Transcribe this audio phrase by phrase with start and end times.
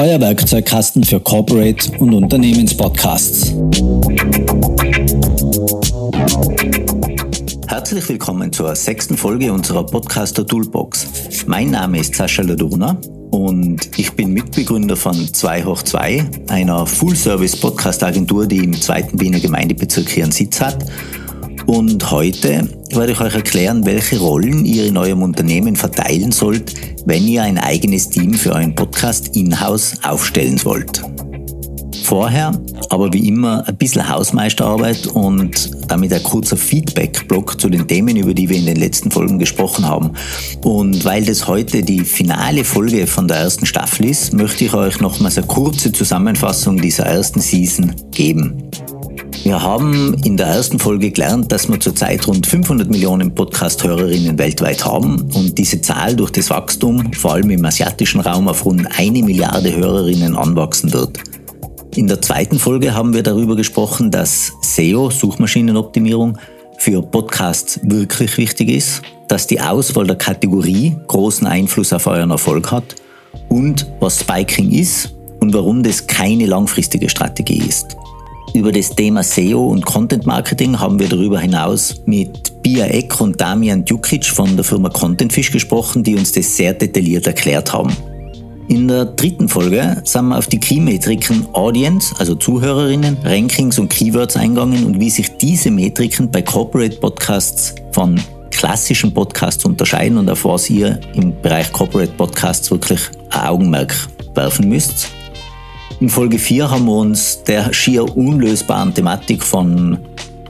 [0.00, 3.52] euer Werkzeugkasten für Corporate und Unternehmenspodcasts.
[7.68, 11.06] Herzlich willkommen zur sechsten Folge unserer Podcaster Toolbox.
[11.46, 12.96] Mein Name ist Sascha Ladona
[13.30, 20.16] und ich bin Mitbegründer von 2 hoch 2, einer Full-Service-Podcast-Agentur, die im zweiten Wiener Gemeindebezirk
[20.16, 20.78] ihren Sitz hat
[21.66, 26.74] und heute werde ich euch erklären, welche Rollen ihr in eurem Unternehmen verteilen sollt,
[27.06, 31.02] wenn ihr ein eigenes Team für euren Podcast in-house aufstellen wollt.
[32.02, 32.52] Vorher
[32.90, 38.34] aber wie immer ein bisschen Hausmeisterarbeit und damit ein kurzer Feedback-Block zu den Themen, über
[38.34, 40.12] die wir in den letzten Folgen gesprochen haben.
[40.64, 45.00] Und weil das heute die finale Folge von der ersten Staffel ist, möchte ich euch
[45.00, 48.70] nochmals eine kurze Zusammenfassung dieser ersten Season geben.
[49.42, 54.84] Wir haben in der ersten Folge gelernt, dass wir zurzeit rund 500 Millionen Podcast-Hörerinnen weltweit
[54.84, 59.22] haben und diese Zahl durch das Wachstum, vor allem im asiatischen Raum, auf rund eine
[59.22, 61.20] Milliarde Hörerinnen anwachsen wird.
[61.96, 66.38] In der zweiten Folge haben wir darüber gesprochen, dass SEO, Suchmaschinenoptimierung,
[66.78, 72.70] für Podcasts wirklich wichtig ist, dass die Auswahl der Kategorie großen Einfluss auf euren Erfolg
[72.70, 72.96] hat
[73.48, 77.96] und was Spiking ist und warum das keine langfristige Strategie ist.
[78.52, 83.40] Über das Thema SEO und Content Marketing haben wir darüber hinaus mit Pia Eck und
[83.40, 87.96] Damian Djukic von der Firma Contentfish gesprochen, die uns das sehr detailliert erklärt haben.
[88.68, 94.36] In der dritten Folge sind wir auf die Key-Metriken Audience, also Zuhörerinnen, Rankings und Keywords
[94.36, 98.20] eingegangen und wie sich diese Metriken bei Corporate Podcasts von
[98.50, 103.94] klassischen Podcasts unterscheiden und auf was ihr im Bereich Corporate Podcasts wirklich ein Augenmerk
[104.34, 105.08] werfen müsst.
[105.98, 109.98] In Folge 4 haben wir uns der schier unlösbaren Thematik von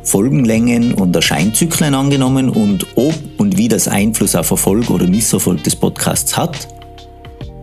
[0.02, 5.76] Folgenlängen und Erscheinzyklen angenommen und ob und wie das Einfluss auf Erfolg oder Misserfolg des
[5.76, 6.68] Podcasts hat.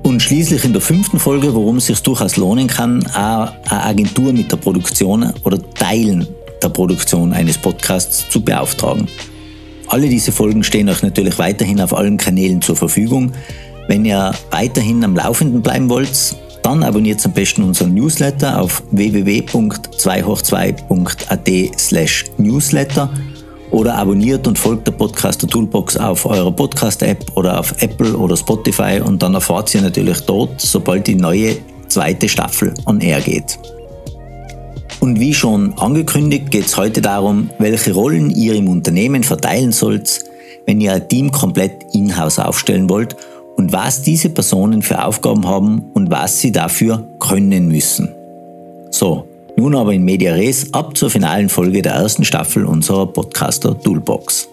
[0.04, 4.52] Und schließlich in der fünften Folge, worum es sich durchaus lohnen kann, eine Agentur mit
[4.52, 6.28] der Produktion oder Teilen
[6.62, 9.08] der Produktion eines Podcasts zu beauftragen.
[9.88, 13.34] Alle diese Folgen stehen euch natürlich weiterhin auf allen Kanälen zur Verfügung.
[13.88, 16.36] Wenn ihr weiterhin am Laufenden bleiben wollt,
[16.68, 23.10] dann abonniert am besten unseren Newsletter auf www.2hoch2.at slash newsletter
[23.72, 29.00] oder abonniert und folgt der Podcaster Toolbox auf eurer Podcast-App oder auf Apple oder Spotify
[29.02, 31.56] und dann erfahrt ihr natürlich dort, sobald die neue
[31.88, 33.58] zweite Staffel on air geht.
[35.00, 40.20] Und wie schon angekündigt, geht es heute darum, welche Rollen ihr im Unternehmen verteilen sollt,
[40.66, 43.16] wenn ihr ein Team komplett in-house aufstellen wollt
[43.58, 48.10] und was diese Personen für Aufgaben haben und was sie dafür können müssen.
[48.92, 53.78] So, nun aber in Media Res ab zur finalen Folge der ersten Staffel unserer Podcaster
[53.78, 54.48] Toolbox.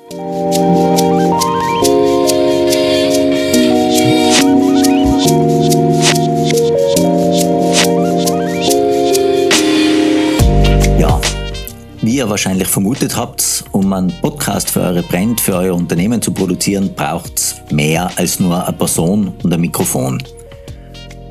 [12.05, 16.33] Wie ihr wahrscheinlich vermutet habt, um einen Podcast für eure Brand, für euer Unternehmen zu
[16.33, 20.23] produzieren, braucht es mehr als nur eine Person und ein Mikrofon.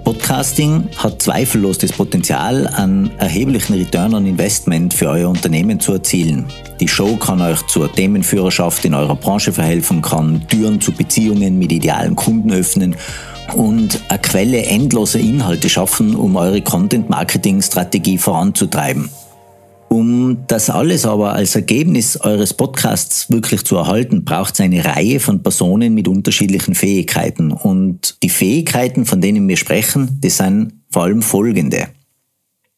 [0.03, 6.47] Podcasting hat zweifellos das Potenzial, einen erheblichen Return on Investment für euer Unternehmen zu erzielen.
[6.79, 11.71] Die Show kann euch zur Themenführerschaft in eurer Branche verhelfen, kann Türen zu Beziehungen mit
[11.71, 12.95] idealen Kunden öffnen
[13.55, 19.11] und eine Quelle endloser Inhalte schaffen, um eure Content-Marketing-Strategie voranzutreiben.
[20.33, 25.19] Um das alles aber als Ergebnis eures Podcasts wirklich zu erhalten, braucht es eine Reihe
[25.19, 27.51] von Personen mit unterschiedlichen Fähigkeiten.
[27.51, 31.89] Und die Fähigkeiten, von denen wir sprechen, das sind vor allem folgende.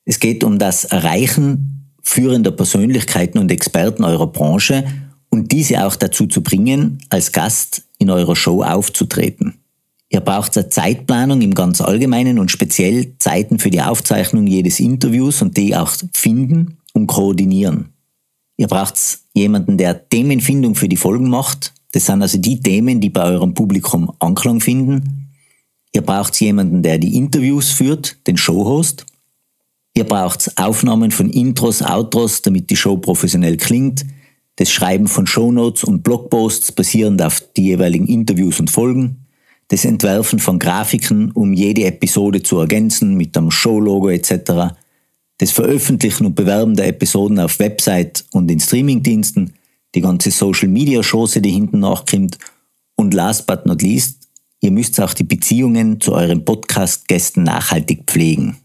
[0.03, 4.84] Es geht um das Erreichen führender Persönlichkeiten und Experten eurer Branche
[5.29, 9.53] und diese auch dazu zu bringen, als Gast in eurer Show aufzutreten.
[10.09, 15.41] Ihr braucht eine Zeitplanung im ganz Allgemeinen und speziell Zeiten für die Aufzeichnung jedes Interviews
[15.41, 17.93] und die auch finden und koordinieren.
[18.57, 18.97] Ihr braucht
[19.33, 21.73] jemanden, der Themenfindung für die Folgen macht.
[21.91, 25.29] Das sind also die Themen, die bei eurem Publikum Anklang finden.
[25.93, 29.05] Ihr braucht jemanden, der die Interviews führt, den Showhost.
[29.93, 34.05] Ihr braucht Aufnahmen von Intros, Outros, damit die Show professionell klingt.
[34.57, 39.25] Das Schreiben von Shownotes und Blogposts basierend auf die jeweiligen Interviews und Folgen.
[39.67, 44.75] Das Entwerfen von Grafiken, um jede Episode zu ergänzen mit einem Showlogo etc
[45.37, 49.53] das Veröffentlichen und Bewerben der Episoden auf Website und in Streamingdiensten,
[49.93, 52.37] die ganze Social Media Chance, die hinten nachkommt
[52.96, 54.29] und last but not least,
[54.61, 58.58] ihr müsst auch die Beziehungen zu euren Podcast-Gästen nachhaltig pflegen.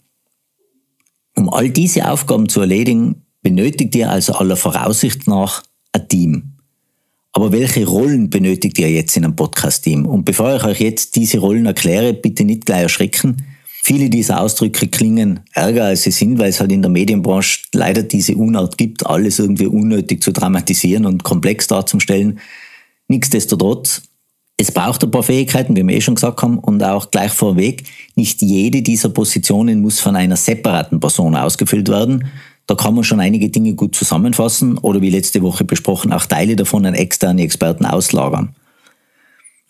[1.36, 5.62] Um all diese Aufgaben zu erledigen, benötigt ihr also aller Voraussicht nach
[5.92, 6.52] ein Team.
[7.32, 10.04] Aber welche Rollen benötigt ihr jetzt in einem Podcast-Team?
[10.04, 13.36] Und bevor ich euch jetzt diese Rollen erkläre, bitte nicht gleich erschrecken.
[13.82, 18.02] Viele dieser Ausdrücke klingen ärger als sie sind, weil es halt in der Medienbranche leider
[18.02, 22.40] diese Unart gibt, alles irgendwie unnötig zu dramatisieren und komplex darzustellen.
[23.08, 24.02] Nichtsdestotrotz,
[24.58, 27.84] es braucht ein paar Fähigkeiten, wie wir eh schon gesagt haben, und auch gleich vorweg,
[28.16, 32.26] nicht jede dieser Positionen muss von einer separaten Person ausgefüllt werden.
[32.66, 36.54] Da kann man schon einige Dinge gut zusammenfassen oder wie letzte Woche besprochen, auch Teile
[36.54, 38.54] davon an externe Experten auslagern.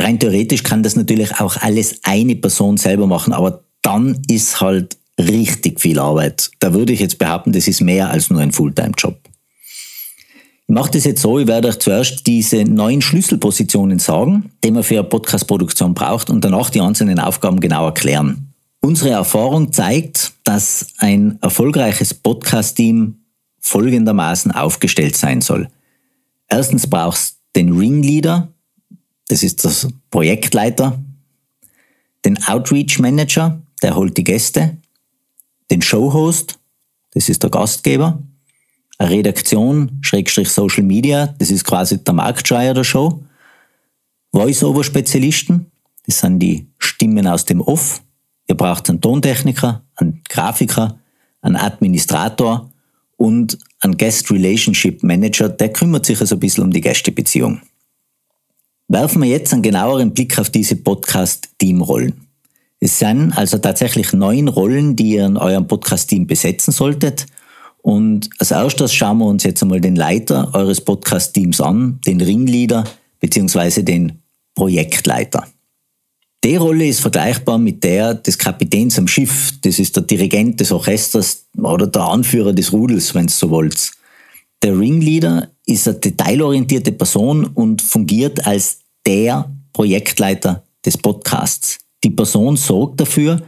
[0.00, 4.97] Rein theoretisch kann das natürlich auch alles eine Person selber machen, aber dann ist halt
[5.19, 6.50] richtig viel Arbeit.
[6.61, 9.19] Da würde ich jetzt behaupten, das ist mehr als nur ein Fulltime-Job.
[10.71, 14.85] Ich mache das jetzt so, ich werde euch zuerst diese neun Schlüsselpositionen sagen, die man
[14.85, 18.53] für eine Podcast-Produktion braucht und danach die einzelnen Aufgaben genau erklären.
[18.81, 23.17] Unsere Erfahrung zeigt, dass ein erfolgreiches Podcast-Team
[23.59, 25.69] folgendermaßen aufgestellt sein soll.
[26.49, 28.49] Erstens brauchst du den Ringleader,
[29.29, 30.99] das ist das Projektleiter,
[32.25, 34.77] den Outreach Manager, der holt die Gäste,
[35.71, 36.59] den Showhost,
[37.12, 38.23] das ist der Gastgeber,
[38.99, 43.23] eine Redaktion, Schrägstrich Social Media, das ist quasi der Marktschreier der Show,
[44.32, 45.71] Voice-Over-Spezialisten,
[46.06, 48.03] das sind die Stimmen aus dem Off,
[48.49, 50.99] ihr braucht einen Tontechniker, einen Grafiker,
[51.41, 52.71] einen Administrator
[53.17, 57.61] und einen Guest Relationship Manager, der kümmert sich also ein bisschen um die Gästebeziehung.
[58.88, 62.27] Werfen wir jetzt einen genaueren Blick auf diese Podcast-Team-Rollen.
[62.81, 67.27] Es sind also tatsächlich neun Rollen, die ihr in eurem Podcast-Team besetzen solltet.
[67.82, 72.85] Und als erstes schauen wir uns jetzt einmal den Leiter eures Podcast-Teams an, den Ringleader
[73.21, 73.82] bzw.
[73.82, 74.23] den
[74.55, 75.47] Projektleiter.
[76.43, 79.53] Die Rolle ist vergleichbar mit der des Kapitäns am Schiff.
[79.61, 83.91] Das ist der Dirigent des Orchesters oder der Anführer des Rudels, wenn es so wollt.
[84.62, 91.80] Der Ringleader ist eine detailorientierte Person und fungiert als der Projektleiter des Podcasts.
[92.05, 93.43] Die Person sorgt dafür,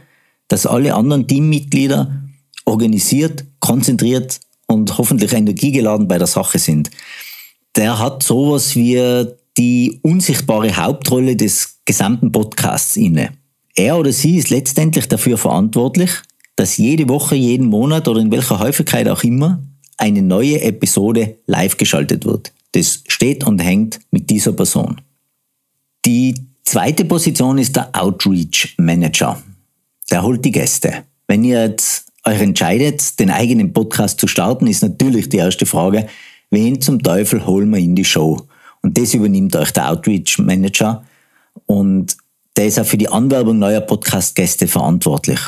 [0.47, 2.23] dass alle anderen Teammitglieder
[2.65, 6.91] organisiert, konzentriert und hoffentlich energiegeladen bei der Sache sind.
[7.75, 9.25] Der hat sowas wie
[9.57, 13.31] die unsichtbare Hauptrolle des gesamten Podcasts inne.
[13.75, 16.11] Er oder sie ist letztendlich dafür verantwortlich,
[16.55, 19.63] dass jede Woche, jeden Monat oder in welcher Häufigkeit auch immer
[19.97, 22.51] eine neue Episode live geschaltet wird.
[22.73, 25.01] Das steht und hängt mit dieser Person.
[26.05, 29.41] Die zweite Position ist der Outreach Manager.
[30.09, 31.03] Der holt die Gäste.
[31.27, 36.07] Wenn ihr jetzt euch entscheidet, den eigenen Podcast zu starten, ist natürlich die erste Frage,
[36.49, 38.47] wen zum Teufel holen wir in die Show?
[38.81, 41.03] Und das übernimmt euch der Outreach Manager
[41.65, 42.17] und
[42.55, 45.39] der ist auch für die Anwerbung neuer Podcast-Gäste verantwortlich.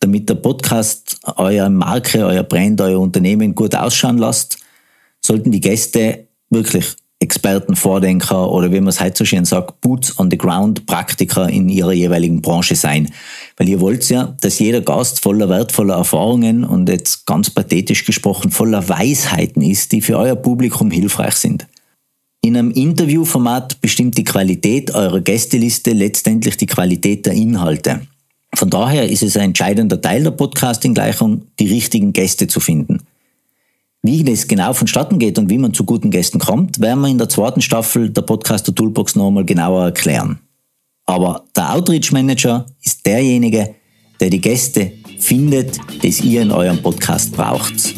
[0.00, 4.58] Damit der Podcast euer Marke, euer Brand, euer Unternehmen gut ausschauen lasst,
[5.24, 10.18] sollten die Gäste wirklich Experten, Vordenker oder wie man es heute so schön sagt, Boots
[10.18, 13.10] on the Ground Praktiker in ihrer jeweiligen Branche sein.
[13.56, 18.50] Weil ihr wollt ja, dass jeder Gast voller wertvoller Erfahrungen und jetzt ganz pathetisch gesprochen
[18.50, 21.66] voller Weisheiten ist, die für euer Publikum hilfreich sind.
[22.44, 28.00] In einem Interviewformat bestimmt die Qualität eurer Gästeliste letztendlich die Qualität der Inhalte.
[28.54, 32.98] Von daher ist es ein entscheidender Teil der Podcasting-Gleichung, die richtigen Gäste zu finden.
[34.04, 37.18] Wie das genau vonstatten geht und wie man zu guten Gästen kommt, werden wir in
[37.18, 40.40] der zweiten Staffel der Podcaster Toolbox nochmal genauer erklären.
[41.06, 43.76] Aber der Outreach Manager ist derjenige,
[44.18, 44.90] der die Gäste
[45.20, 47.94] findet, die ihr in eurem Podcast braucht.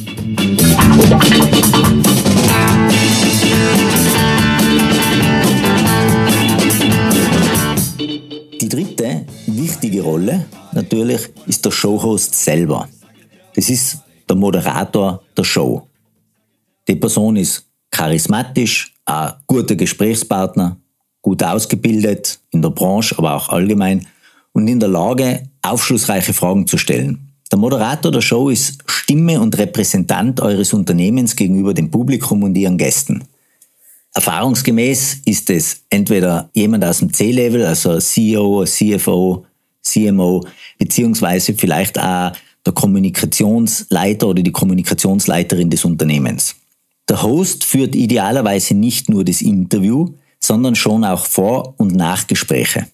[8.60, 10.44] Die dritte wichtige Rolle
[10.74, 12.90] natürlich ist der Showhost selber.
[13.54, 15.88] Das ist der Moderator der Show.
[16.88, 20.76] Die Person ist charismatisch, ein guter Gesprächspartner,
[21.22, 24.06] gut ausgebildet in der Branche, aber auch allgemein
[24.52, 27.32] und in der Lage, aufschlussreiche Fragen zu stellen.
[27.50, 32.78] Der Moderator der Show ist Stimme und Repräsentant eures Unternehmens gegenüber dem Publikum und ihren
[32.78, 33.24] Gästen.
[34.14, 39.44] Erfahrungsgemäß ist es entweder jemand aus dem C-Level, also CEO, CFO,
[39.82, 40.44] CMO,
[40.78, 42.32] beziehungsweise vielleicht auch
[42.64, 46.54] der Kommunikationsleiter oder die Kommunikationsleiterin des Unternehmens.
[47.08, 52.86] Der Host führt idealerweise nicht nur das Interview, sondern schon auch Vor- und Nachgespräche.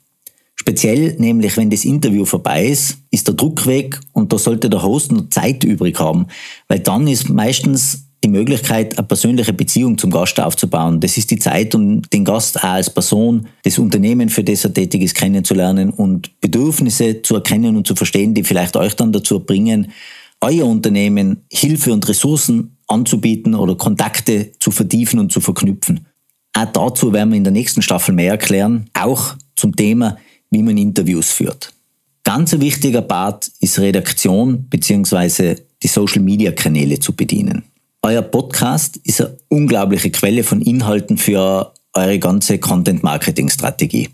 [0.56, 4.82] Speziell nämlich, wenn das Interview vorbei ist, ist der Druck weg und da sollte der
[4.82, 6.26] Host noch Zeit übrig haben,
[6.68, 11.00] weil dann ist meistens die Möglichkeit, eine persönliche Beziehung zum Gast aufzubauen.
[11.00, 14.74] Das ist die Zeit, um den Gast auch als Person, das Unternehmen, für das er
[14.74, 19.40] tätig ist, kennenzulernen und Bedürfnisse zu erkennen und zu verstehen, die vielleicht euch dann dazu
[19.40, 19.90] bringen,
[20.42, 26.06] euer Unternehmen Hilfe und Ressourcen anzubieten oder Kontakte zu vertiefen und zu verknüpfen.
[26.52, 30.18] Auch dazu werden wir in der nächsten Staffel mehr erklären, auch zum Thema,
[30.50, 31.72] wie man Interviews führt.
[32.24, 35.56] Ganz ein wichtiger Part ist Redaktion bzw.
[35.82, 37.64] die Social-Media-Kanäle zu bedienen.
[38.02, 44.08] Euer Podcast ist eine unglaubliche Quelle von Inhalten für eure ganze Content-Marketing-Strategie.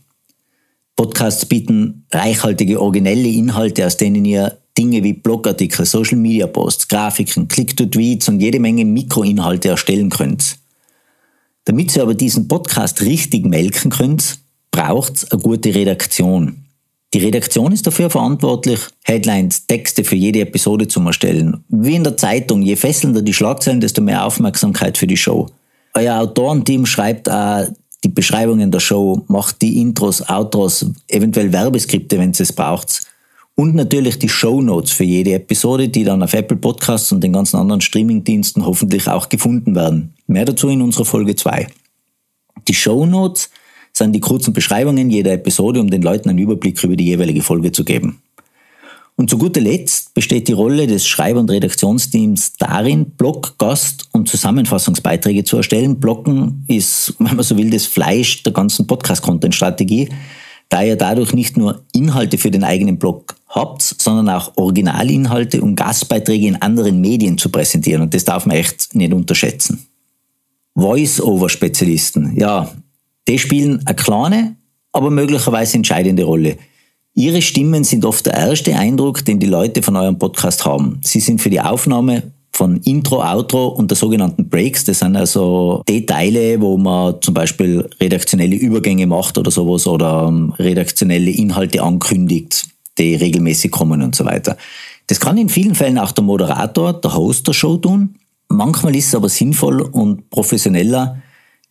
[0.97, 7.49] Podcasts bieten reichhaltige, originelle Inhalte, aus denen ihr Dinge wie Blogartikel, Social Media Posts, Grafiken,
[7.49, 10.59] Click-to-Tweets und jede Menge Mikroinhalte erstellen könnt.
[11.64, 14.38] Damit ihr aber diesen Podcast richtig melken könnt,
[14.71, 16.64] braucht es eine gute Redaktion.
[17.14, 21.64] Die Redaktion ist dafür verantwortlich, Headlines, Texte für jede Episode zu erstellen.
[21.68, 25.47] Wie in der Zeitung, je fesselnder die Schlagzeilen, desto mehr Aufmerksamkeit für die Show.
[25.95, 27.66] Euer Autorenteam schreibt auch
[28.04, 33.02] die Beschreibungen der Show, macht die Intros, Outros, eventuell Werbeskripte, wenn es braucht.
[33.58, 37.32] Und natürlich die Show Notes für jede Episode, die dann auf Apple Podcasts und den
[37.32, 40.12] ganzen anderen Streamingdiensten hoffentlich auch gefunden werden.
[40.26, 41.66] Mehr dazu in unserer Folge 2.
[42.68, 43.48] Die Show Notes
[43.94, 47.72] sind die kurzen Beschreibungen jeder Episode, um den Leuten einen Überblick über die jeweilige Folge
[47.72, 48.20] zu geben.
[49.18, 54.28] Und zu guter Letzt besteht die Rolle des Schreiber- und Redaktionsteams darin, Blog, Gast- und
[54.28, 55.98] Zusammenfassungsbeiträge zu erstellen.
[55.98, 60.10] Blocken ist, wenn man so will, das Fleisch der ganzen Podcast-Content-Strategie,
[60.68, 65.76] da ihr dadurch nicht nur Inhalte für den eigenen Blog habt, sondern auch Originalinhalte und
[65.76, 68.02] Gastbeiträge in anderen Medien zu präsentieren.
[68.02, 69.87] Und das darf man echt nicht unterschätzen.
[70.75, 72.37] Voice-Over-Spezialisten.
[72.37, 72.70] Ja,
[73.28, 74.56] die spielen eine kleine,
[74.92, 76.58] aber möglicherweise entscheidende Rolle.
[77.14, 81.00] Ihre Stimmen sind oft der erste Eindruck, den die Leute von eurem Podcast haben.
[81.02, 84.84] Sie sind für die Aufnahme von Intro, Outro und der sogenannten Breaks.
[84.84, 90.26] Das sind also die Teile, wo man zum Beispiel redaktionelle Übergänge macht oder sowas oder
[90.28, 94.56] ähm, redaktionelle Inhalte ankündigt, die regelmäßig kommen und so weiter.
[95.06, 98.16] Das kann in vielen Fällen auch der Moderator, der Host der Show tun.
[98.48, 101.22] Manchmal ist es aber sinnvoll und professioneller,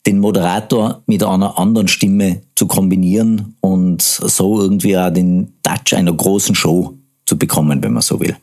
[0.06, 6.14] den Moderator mit einer anderen Stimme zu kombinieren und so irgendwie auch den Touch einer
[6.14, 6.94] großen Show
[7.26, 8.38] zu bekommen, wenn man so will.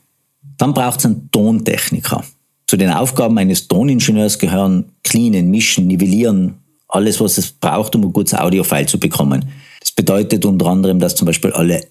[0.59, 2.25] Dann braucht es einen Tontechniker.
[2.66, 6.54] Zu den Aufgaben eines Toningenieurs gehören cleanen, mischen, nivellieren,
[6.88, 9.44] alles, was es braucht, um ein gutes Audiofile zu bekommen.
[9.80, 11.87] Das bedeutet unter anderem, dass zum Beispiel alle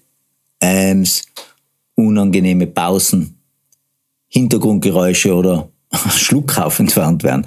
[0.60, 1.24] Ams,
[1.94, 3.36] unangenehme Pausen,
[4.28, 5.68] Hintergrundgeräusche oder
[6.10, 7.46] Schluckauf entfernt werden.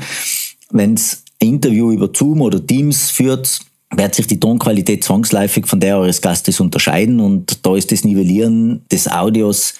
[0.69, 3.59] Wenn es Interview über Zoom oder Teams führt,
[3.95, 8.85] wird sich die Tonqualität zwangsläufig von der eures Gastes unterscheiden und da ist das Nivellieren
[8.91, 9.75] des Audios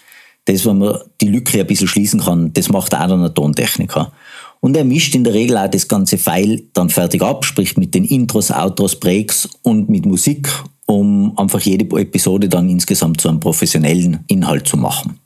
[0.46, 4.12] das, wo man die Lücke ein bisschen schließen kann, das macht auch dann ein Tontechniker.
[4.60, 7.94] Und er mischt in der Regel auch das ganze File dann fertig ab, sprich mit
[7.94, 10.48] den Intros, Outros, Breaks und mit Musik,
[10.86, 15.20] um einfach jede Episode dann insgesamt zu einem professionellen Inhalt zu machen.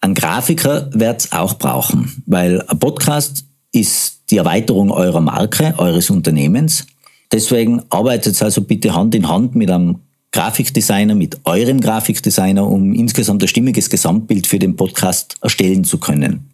[0.00, 6.10] Ein Grafiker wird es auch brauchen, weil ein Podcast ist die Erweiterung eurer Marke, eures
[6.10, 6.86] Unternehmens.
[7.32, 10.00] Deswegen arbeitet also bitte Hand in Hand mit einem
[10.32, 16.50] Grafikdesigner, mit eurem Grafikdesigner, um insgesamt ein stimmiges Gesamtbild für den Podcast erstellen zu können.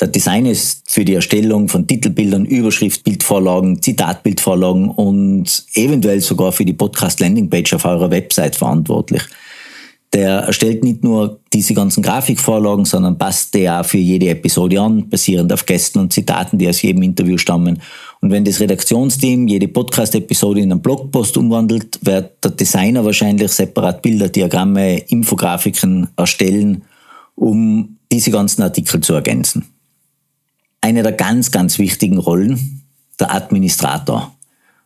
[0.00, 6.64] Der Designer ist für die Erstellung von Titelbildern, Überschrift, Bildvorlagen, Zitatbildvorlagen und eventuell sogar für
[6.64, 9.22] die Podcast-Landingpage auf eurer Website verantwortlich.
[10.14, 15.08] Der erstellt nicht nur diese ganzen Grafikvorlagen, sondern passt der auch für jede Episode an,
[15.08, 17.80] basierend auf Gästen und Zitaten, die aus jedem Interview stammen.
[18.20, 24.02] Und wenn das Redaktionsteam jede Podcast-Episode in einen Blogpost umwandelt, wird der Designer wahrscheinlich separat
[24.02, 26.84] Bilder, Diagramme, Infografiken erstellen,
[27.34, 29.64] um diese ganzen Artikel zu ergänzen.
[30.82, 32.82] Eine der ganz, ganz wichtigen Rollen,
[33.18, 34.34] der Administrator.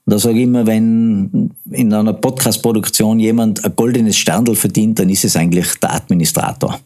[0.08, 5.24] Da sage ich immer, wenn in einer Podcast-Produktion jemand ein goldenes Sterndl verdient, dann ist
[5.24, 6.78] es eigentlich der Administrator.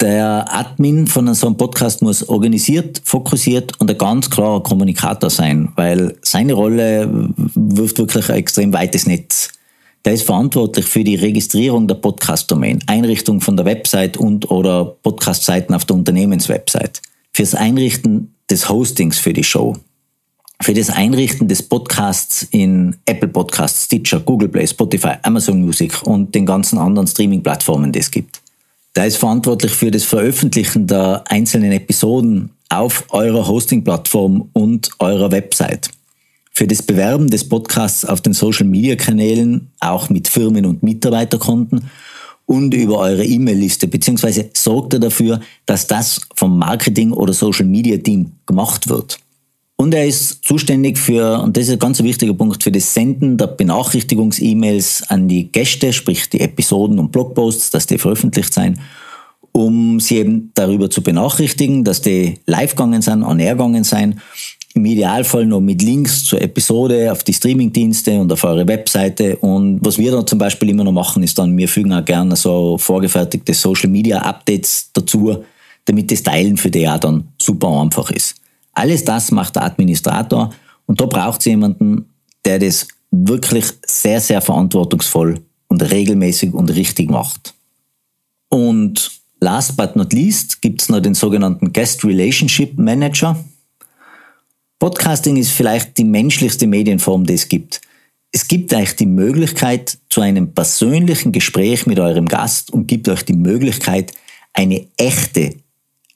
[0.00, 5.72] Der Admin von so einem Podcast muss organisiert, fokussiert und ein ganz klarer Kommunikator sein,
[5.76, 7.08] weil seine Rolle
[7.54, 9.50] wirft wirklich ein extrem weites Netz.
[10.04, 15.74] Der ist verantwortlich für die Registrierung der Podcast-Domain, Einrichtung von der Website und oder Podcast-Seiten
[15.74, 17.00] auf der Unternehmenswebsite,
[17.32, 19.76] fürs Einrichten des Hostings für die Show,
[20.60, 26.34] für das Einrichten des Podcasts in Apple Podcasts, Stitcher, Google Play, Spotify, Amazon Music und
[26.34, 28.40] den ganzen anderen Streaming-Plattformen, die es gibt.
[28.94, 35.90] Da ist verantwortlich für das Veröffentlichen der einzelnen Episoden auf eurer Hosting-Plattform und eurer Website.
[36.58, 41.88] für das Bewerben des Podcasts auf den Social-Media-Kanälen, auch mit Firmen- und Mitarbeiterkonten
[42.46, 48.88] und über eure E-Mail-Liste, beziehungsweise sorgt er dafür, dass das vom Marketing- oder Social-Media-Team gemacht
[48.88, 49.20] wird.
[49.80, 53.38] Und er ist zuständig für, und das ist ein ganz wichtiger Punkt, für das Senden
[53.38, 58.80] der Benachrichtigungs-E-Mails an die Gäste, sprich die Episoden und Blogposts, dass die veröffentlicht sein,
[59.52, 64.20] um sie eben darüber zu benachrichtigen, dass die live gegangen sind, on air gegangen sein
[64.74, 69.36] im Idealfall noch mit Links zur Episode auf die Streamingdienste und auf eure Webseite.
[69.36, 72.36] Und was wir dann zum Beispiel immer noch machen, ist dann, wir fügen auch gerne
[72.36, 75.44] so vorgefertigte Social Media Updates dazu,
[75.84, 78.37] damit das Teilen für die auch dann super einfach ist.
[78.78, 80.54] Alles das macht der Administrator
[80.86, 87.10] und da braucht es jemanden, der das wirklich sehr, sehr verantwortungsvoll und regelmäßig und richtig
[87.10, 87.54] macht.
[88.48, 93.36] Und last but not least gibt es noch den sogenannten Guest Relationship Manager.
[94.78, 97.80] Podcasting ist vielleicht die menschlichste Medienform, die es gibt.
[98.30, 103.24] Es gibt euch die Möglichkeit zu einem persönlichen Gespräch mit eurem Gast und gibt euch
[103.24, 104.12] die Möglichkeit,
[104.52, 105.56] eine echte,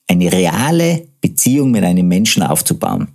[0.06, 3.08] eine reale Beziehung mit einem Menschen aufzubauen.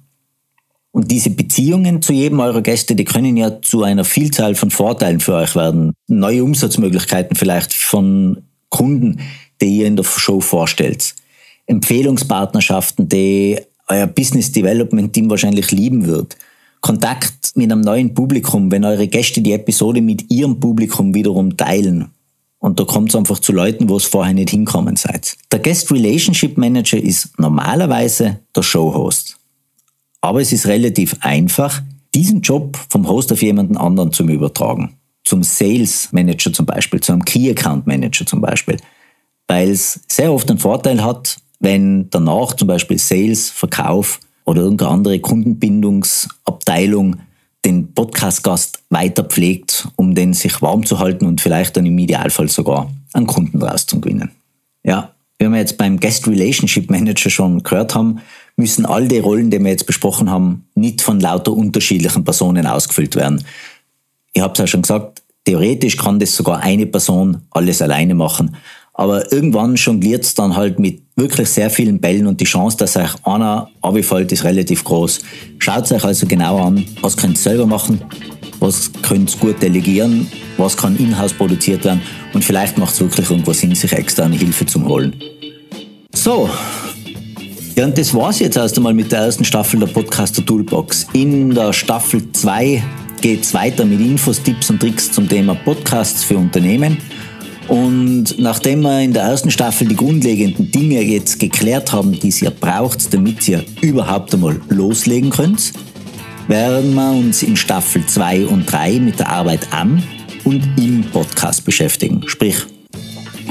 [0.92, 5.20] Und diese Beziehungen zu jedem eurer Gäste, die können ja zu einer Vielzahl von Vorteilen
[5.20, 5.94] für euch werden.
[6.08, 9.20] Neue Umsatzmöglichkeiten vielleicht von Kunden,
[9.62, 11.14] die ihr in der Show vorstellt.
[11.68, 16.36] Empfehlungspartnerschaften, die euer Business Development Team wahrscheinlich lieben wird.
[16.82, 22.10] Kontakt mit einem neuen Publikum, wenn eure Gäste die Episode mit ihrem Publikum wiederum teilen.
[22.60, 25.38] Und da kommt es einfach zu Leuten, wo es vorher nicht hinkommen seid.
[25.52, 29.38] Der Guest Relationship Manager ist normalerweise der Showhost.
[30.22, 31.82] Aber es ist relativ einfach,
[32.16, 34.98] diesen Job vom Host auf jemanden anderen zu übertragen.
[35.24, 38.78] Zum Sales Manager zum Beispiel, zu einem Key Account Manager zum Beispiel.
[39.48, 44.92] Weil es sehr oft einen Vorteil hat, wenn danach zum Beispiel Sales, Verkauf oder irgendeine
[44.92, 47.18] andere Kundenbindungsabteilung
[47.68, 52.48] den Podcast-Gast weiter pflegt, um den sich warm zu halten und vielleicht dann im Idealfall
[52.48, 54.32] sogar einen Kunden daraus zu gewinnen.
[54.84, 58.22] Ja, wie wir jetzt beim Guest Relationship Manager schon gehört haben,
[58.56, 63.18] müssen all die Rollen, die wir jetzt besprochen haben, nicht von lauter unterschiedlichen Personen ausgefüllt
[63.18, 63.44] werden.
[64.32, 68.56] Ich habe es ja schon gesagt, theoretisch kann das sogar eine Person alles alleine machen.
[68.94, 72.96] Aber irgendwann jongliert es dann halt mit wirklich sehr vielen Bällen und die Chance, dass
[72.96, 75.20] euch einer abfällt, ist relativ groß.
[75.60, 78.00] Schaut euch also genau an, was könnt ihr selber machen,
[78.60, 80.28] was könnt ihr gut delegieren,
[80.58, 82.02] was kann in-house produziert werden
[82.34, 85.16] und vielleicht macht es wirklich irgendwo Sinn, sich externe Hilfe zu holen.
[86.14, 86.50] So,
[87.76, 91.08] ja, und das war's jetzt erst einmal mit der ersten Staffel der Podcaster Toolbox.
[91.14, 92.84] In der Staffel 2
[93.22, 96.98] geht es weiter mit Infos, Tipps und Tricks zum Thema Podcasts für Unternehmen.
[97.68, 102.52] Und nachdem wir in der ersten Staffel die grundlegenden Dinge jetzt geklärt haben, die ihr
[102.52, 105.74] braucht, damit ihr überhaupt einmal loslegen könnt,
[106.48, 110.02] werden wir uns in Staffel 2 und 3 mit der Arbeit am
[110.46, 112.24] und im Podcast beschäftigen.
[112.26, 112.56] Sprich,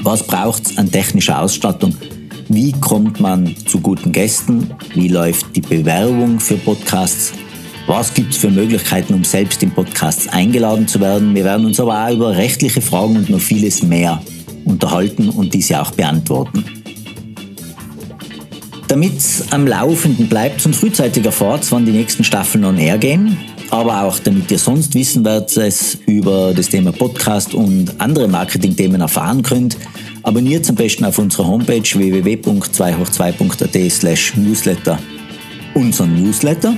[0.03, 1.95] was braucht es an technischer Ausstattung?
[2.49, 4.71] Wie kommt man zu guten Gästen?
[4.95, 7.33] Wie läuft die Bewerbung für Podcasts?
[7.87, 11.33] Was gibt es für Möglichkeiten, um selbst in Podcasts eingeladen zu werden?
[11.37, 14.21] Wir werden uns aber auch über rechtliche Fragen und noch vieles mehr
[14.65, 16.65] unterhalten und diese auch beantworten.
[18.89, 23.37] Damit es am Laufenden bleibt und frühzeitig erfahrt, wann die nächsten Staffeln on air gehen,
[23.71, 29.01] aber auch damit ihr sonst wissen werdet, es über das Thema Podcast und andere Marketing-Themen
[29.01, 29.77] erfahren könnt,
[30.25, 34.99] abonniert am besten auf unserer Homepage www.2hoch2.at slash newsletter
[35.75, 36.75] unseren Newsletter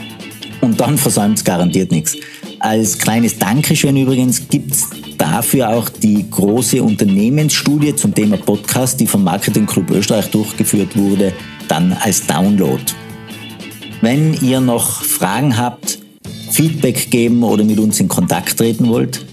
[0.60, 2.16] und dann versäumt es garantiert nichts.
[2.60, 9.06] Als kleines Dankeschön übrigens gibt es dafür auch die große Unternehmensstudie zum Thema Podcast, die
[9.06, 11.32] vom Marketing Club Österreich durchgeführt wurde,
[11.68, 12.82] dann als Download.
[14.00, 15.98] Wenn ihr noch Fragen habt,
[16.50, 19.24] Feedback geben oder mit uns in Kontakt treten wollt,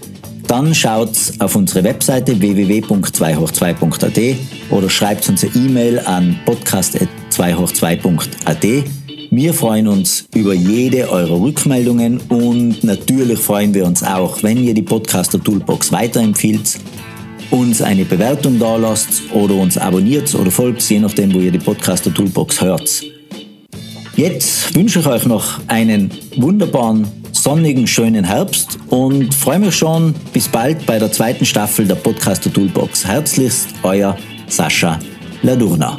[0.46, 4.36] dann schaut auf unsere Webseite www.2hoch2.at
[4.70, 12.84] oder schreibt uns eine E-Mail an podcast.2hoch2.at wir freuen uns über jede eurer Rückmeldungen und
[12.84, 16.78] natürlich freuen wir uns auch, wenn ihr die Podcaster Toolbox weiterempfiehlt,
[17.50, 21.58] uns eine Bewertung da lasst oder uns abonniert oder folgt, je nachdem, wo ihr die
[21.58, 23.02] Podcaster Toolbox hört.
[24.16, 30.48] Jetzt wünsche ich euch noch einen wunderbaren, sonnigen, schönen Herbst und freue mich schon bis
[30.48, 33.06] bald bei der zweiten Staffel der Podcaster Toolbox.
[33.06, 34.16] Herzlichst, euer
[34.48, 34.98] Sascha
[35.42, 35.96] Ladurna.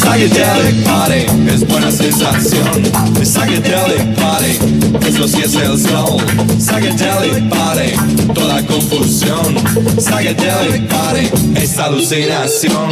[0.00, 2.82] Psychedelic Party es buena sensación.
[3.22, 4.58] Psychedelic Party,
[5.06, 6.22] eso sí es el soul.
[6.58, 9.56] Psychedelic Party, toda confusión.
[9.98, 12.90] Psychedelic Party es alucinación.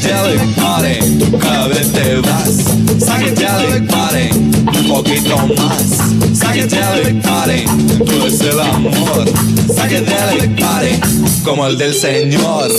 [0.00, 0.98] sáquete pare,
[1.40, 2.56] cada vez te vas.
[2.98, 3.46] Sáquete
[3.88, 6.38] pare, un poquito más.
[6.38, 7.64] Sáquete pare,
[8.04, 9.24] tú es el amor.
[9.74, 11.00] Sáquete pare,
[11.44, 12.70] como el del Señor.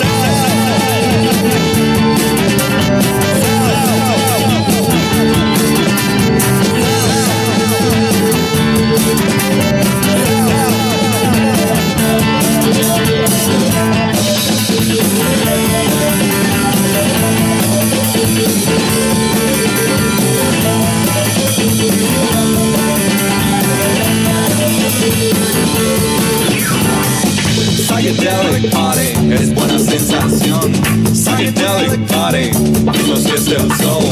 [33.52, 34.04] El soul.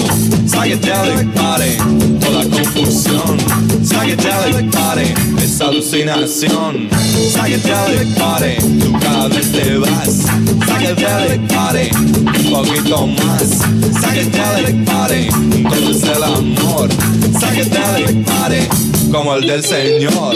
[0.48, 1.78] Psychedelic party,
[2.20, 3.38] toda confusión.
[3.84, 6.90] Psychedelic party es alucinación.
[7.32, 10.26] Psychedelic party, tú cada vez te vas.
[10.66, 13.60] Psychedelic party, un poquito más.
[14.00, 15.28] Psychedelic party,
[15.64, 16.90] todo es el amor.
[17.34, 18.68] Psychedelic party,
[19.12, 20.36] como el del Señor.